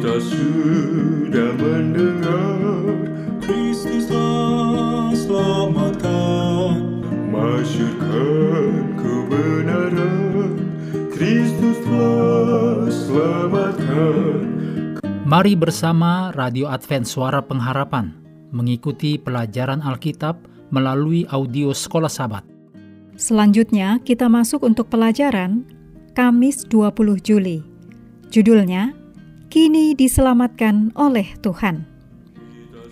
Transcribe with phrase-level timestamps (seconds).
[0.00, 3.04] Kita sudah mendengar
[3.44, 10.56] Kristuslah selamatkan Masyurkan kebenaran
[11.12, 14.40] Kristuslah selamatkan
[15.28, 18.16] Mari bersama Radio Advent Suara Pengharapan
[18.56, 20.40] mengikuti pelajaran Alkitab
[20.72, 22.48] melalui audio Sekolah Sabat.
[23.20, 25.68] Selanjutnya kita masuk untuk pelajaran
[26.16, 27.60] Kamis 20 Juli.
[28.32, 28.96] Judulnya
[29.50, 31.82] Kini diselamatkan oleh Tuhan.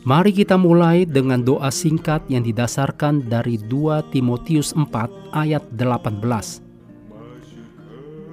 [0.02, 6.66] Mari kita mulai dengan doa singkat yang didasarkan dari 2 Timotius 4 ayat 18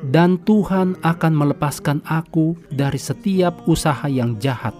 [0.10, 4.74] dan Tuhan akan melepaskan aku dari setiap usaha yang jahat.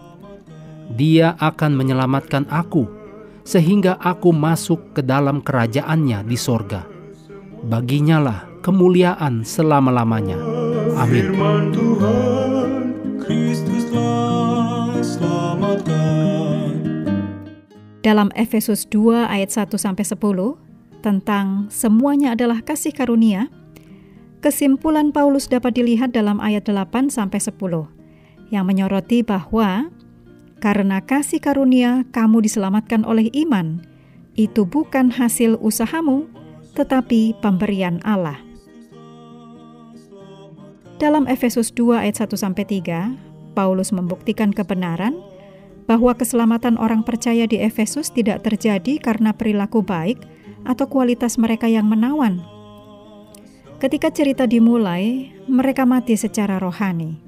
[0.94, 2.86] Dia akan menyelamatkan aku,
[3.42, 6.86] sehingga aku masuk ke dalam kerajaannya di sorga.
[7.66, 10.38] Baginyalah kemuliaan selama-lamanya.
[10.98, 11.34] Amin.
[11.34, 12.55] Firman Tuhan
[18.06, 20.22] Dalam Efesus 2 ayat 1 sampai 10
[21.02, 23.50] tentang semuanya adalah kasih karunia,
[24.46, 27.58] kesimpulan Paulus dapat dilihat dalam ayat 8 sampai 10
[28.54, 29.90] yang menyoroti bahwa
[30.62, 33.82] karena kasih karunia kamu diselamatkan oleh iman,
[34.38, 36.30] itu bukan hasil usahamu,
[36.78, 38.45] tetapi pemberian Allah.
[40.96, 45.20] Dalam Efesus 2 ayat 1 sampai 3, Paulus membuktikan kebenaran
[45.92, 50.24] bahwa keselamatan orang percaya di Efesus tidak terjadi karena perilaku baik
[50.64, 52.40] atau kualitas mereka yang menawan.
[53.84, 57.20] Ketika cerita dimulai, mereka mati secara rohani.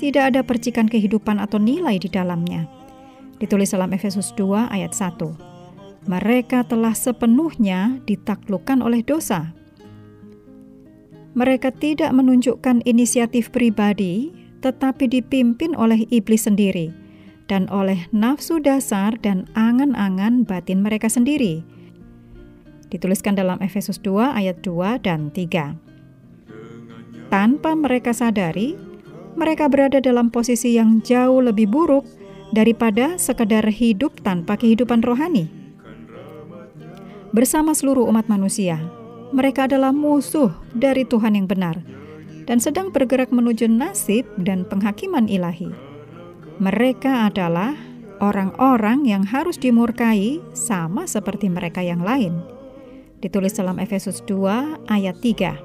[0.00, 2.64] Tidak ada percikan kehidupan atau nilai di dalamnya.
[3.36, 6.08] Ditulis dalam Efesus 2 ayat 1.
[6.08, 9.52] Mereka telah sepenuhnya ditaklukkan oleh dosa
[11.34, 14.30] mereka tidak menunjukkan inisiatif pribadi,
[14.62, 16.94] tetapi dipimpin oleh iblis sendiri
[17.50, 21.60] dan oleh nafsu dasar dan angan-angan batin mereka sendiri.
[22.88, 25.76] Dituliskan dalam Efesus 2 ayat 2 dan 3.
[27.28, 28.78] Tanpa mereka sadari,
[29.34, 32.06] mereka berada dalam posisi yang jauh lebih buruk
[32.54, 35.50] daripada sekedar hidup tanpa kehidupan rohani.
[37.34, 38.78] Bersama seluruh umat manusia,
[39.34, 41.82] mereka adalah musuh dari Tuhan yang benar
[42.46, 45.74] dan sedang bergerak menuju nasib dan penghakiman ilahi.
[46.62, 47.74] Mereka adalah
[48.22, 52.38] orang-orang yang harus dimurkai sama seperti mereka yang lain.
[53.18, 55.58] Ditulis dalam Efesus 2 ayat 3.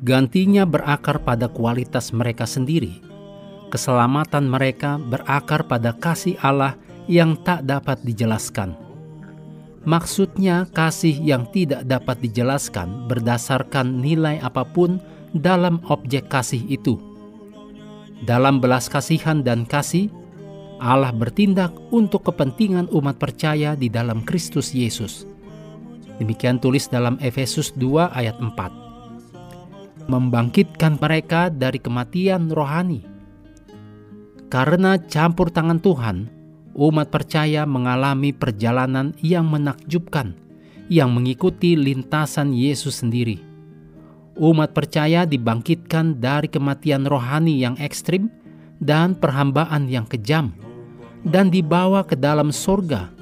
[0.00, 3.04] Gantinya berakar pada kualitas mereka sendiri.
[3.68, 8.89] Keselamatan mereka berakar pada kasih Allah yang tak dapat dijelaskan
[9.88, 15.00] Maksudnya, kasih yang tidak dapat dijelaskan berdasarkan nilai apa pun
[15.32, 17.00] dalam objek kasih itu.
[18.20, 20.12] Dalam belas kasihan dan kasih,
[20.80, 25.24] Allah bertindak untuk kepentingan umat percaya di dalam Kristus Yesus.
[26.20, 30.08] Demikian tulis dalam Efesus 2 ayat 4.
[30.12, 33.00] Membangkitkan mereka dari kematian rohani.
[34.52, 36.39] Karena campur tangan Tuhan,
[36.74, 40.36] umat percaya mengalami perjalanan yang menakjubkan
[40.90, 43.38] yang mengikuti lintasan Yesus sendiri.
[44.34, 48.26] Umat percaya dibangkitkan dari kematian rohani yang ekstrim
[48.82, 50.50] dan perhambaan yang kejam,
[51.22, 53.12] dan dibawa ke dalam sorga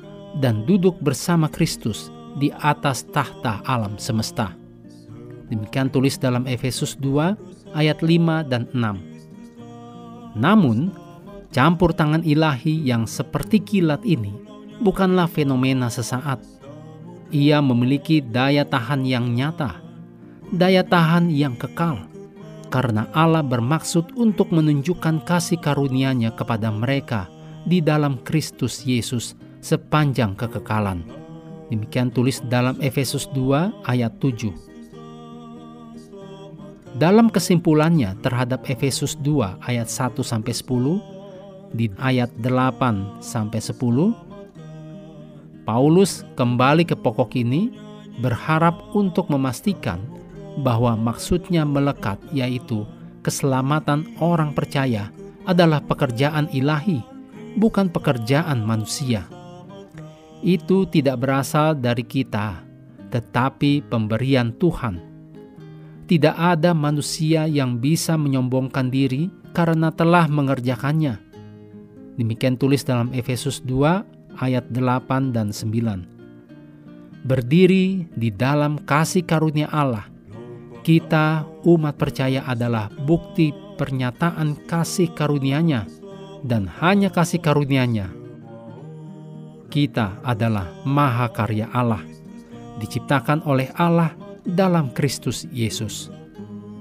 [0.40, 2.08] dan duduk bersama Kristus
[2.40, 4.54] di atas tahta alam semesta.
[5.50, 10.38] Demikian tulis dalam Efesus 2 ayat 5 dan 6.
[10.38, 10.94] Namun,
[11.48, 14.36] Campur tangan ilahi yang seperti kilat ini
[14.84, 16.44] bukanlah fenomena sesaat.
[17.32, 19.80] Ia memiliki daya tahan yang nyata,
[20.52, 22.04] daya tahan yang kekal,
[22.68, 27.28] karena Allah bermaksud untuk menunjukkan kasih karunia-Nya kepada mereka
[27.64, 31.04] di dalam Kristus Yesus sepanjang kekekalan.
[31.68, 34.52] Demikian tulis dalam Efesus 2 ayat 7.
[36.96, 41.17] Dalam kesimpulannya terhadap Efesus 2 ayat 1 sampai 10,
[41.72, 44.28] di ayat 8 sampai 10
[45.68, 47.68] Paulus kembali ke pokok ini
[48.24, 50.00] berharap untuk memastikan
[50.64, 52.88] bahwa maksudnya melekat yaitu
[53.20, 55.12] keselamatan orang percaya
[55.44, 57.04] adalah pekerjaan ilahi,
[57.60, 59.28] bukan pekerjaan manusia.
[60.40, 62.64] Itu tidak berasal dari kita,
[63.12, 65.04] tetapi pemberian Tuhan.
[66.08, 71.27] Tidak ada manusia yang bisa menyombongkan diri karena telah mengerjakannya
[72.18, 77.22] Demikian tulis dalam Efesus 2 ayat 8 dan 9.
[77.22, 80.10] Berdiri di dalam kasih karunia Allah,
[80.82, 85.86] Kita, umat percaya adalah bukti pernyataan kasih karunia-Nya
[86.42, 88.10] dan hanya kasih karunia-Nya.
[89.68, 92.02] Kita adalah mahakarya Allah,
[92.82, 94.10] diciptakan oleh Allah
[94.42, 96.10] dalam Kristus Yesus.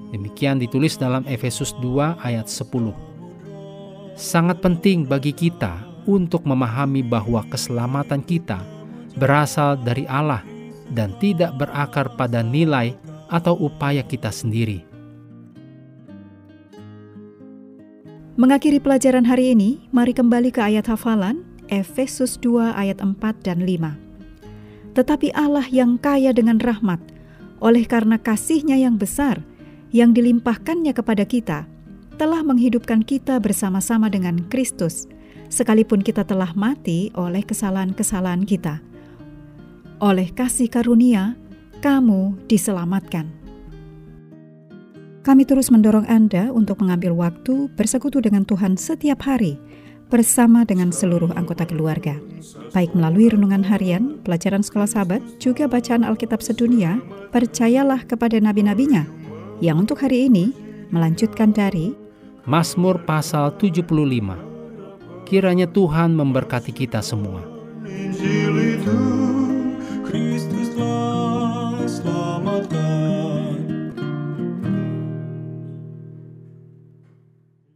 [0.08, 3.07] Demikian ditulis dalam Efesus 2 ayat 10.
[4.18, 8.58] Sangat penting bagi kita untuk memahami bahwa keselamatan kita
[9.14, 10.42] berasal dari Allah
[10.90, 12.98] dan tidak berakar pada nilai
[13.30, 14.82] atau upaya kita sendiri.
[18.34, 24.98] Mengakhiri pelajaran hari ini, mari kembali ke ayat hafalan Efesus 2 ayat 4 dan 5.
[24.98, 26.98] Tetapi Allah yang kaya dengan rahmat,
[27.62, 29.46] oleh karena kasihnya yang besar,
[29.94, 31.70] yang dilimpahkannya kepada kita,
[32.18, 35.06] telah menghidupkan kita bersama-sama dengan Kristus,
[35.48, 38.82] sekalipun kita telah mati oleh kesalahan-kesalahan kita.
[40.02, 41.38] Oleh kasih karunia,
[41.78, 43.30] kamu diselamatkan.
[45.22, 49.54] Kami terus mendorong Anda untuk mengambil waktu bersekutu dengan Tuhan setiap hari
[50.08, 52.16] bersama dengan seluruh anggota keluarga.
[52.72, 56.98] Baik melalui renungan harian, pelajaran sekolah sahabat, juga bacaan Alkitab sedunia,
[57.28, 59.04] percayalah kepada nabi-nabinya,
[59.60, 60.50] yang untuk hari ini
[60.88, 62.07] melanjutkan dari
[62.48, 63.84] Mazmur pasal 75.
[65.28, 67.44] Kiranya Tuhan memberkati kita semua.
[67.84, 69.00] Injil itu
[70.08, 72.87] Kristuslah selamatkan